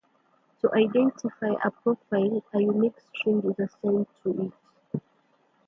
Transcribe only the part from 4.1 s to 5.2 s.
to it.